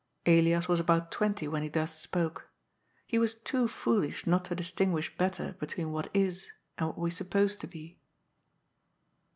Elias 0.25 0.67
was 0.67 0.79
about 0.79 1.11
twenty 1.11 1.47
when 1.47 1.61
he 1.61 1.69
thus 1.69 1.93
spoke. 1.93 2.49
He 3.05 3.19
was 3.19 3.35
too 3.35 3.67
foolish 3.67 4.25
not 4.25 4.43
to 4.45 4.55
distinguish 4.55 5.15
better 5.15 5.55
between 5.59 5.91
what 5.91 6.09
is 6.11 6.51
and 6.79 6.87
what 6.87 6.97
we 6.97 7.11
suppose 7.11 7.55
to 7.57 7.67
be. 7.67 7.99